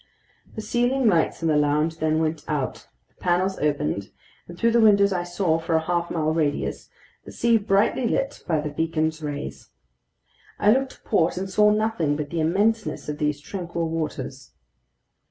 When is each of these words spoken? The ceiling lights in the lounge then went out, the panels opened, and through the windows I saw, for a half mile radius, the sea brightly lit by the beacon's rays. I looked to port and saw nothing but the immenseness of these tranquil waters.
The 0.55 0.63
ceiling 0.63 1.05
lights 1.07 1.43
in 1.43 1.47
the 1.47 1.55
lounge 1.55 1.99
then 1.99 2.17
went 2.19 2.43
out, 2.47 2.87
the 3.07 3.13
panels 3.21 3.59
opened, 3.59 4.09
and 4.47 4.57
through 4.57 4.71
the 4.71 4.79
windows 4.81 5.13
I 5.13 5.21
saw, 5.21 5.59
for 5.59 5.75
a 5.75 5.85
half 5.85 6.09
mile 6.09 6.33
radius, 6.33 6.89
the 7.23 7.31
sea 7.31 7.59
brightly 7.59 8.07
lit 8.07 8.43
by 8.47 8.61
the 8.61 8.69
beacon's 8.71 9.21
rays. 9.21 9.69
I 10.57 10.71
looked 10.71 10.93
to 10.93 11.01
port 11.01 11.37
and 11.37 11.47
saw 11.47 11.69
nothing 11.69 12.15
but 12.15 12.31
the 12.31 12.39
immenseness 12.41 13.09
of 13.09 13.19
these 13.19 13.39
tranquil 13.39 13.89
waters. 13.89 14.53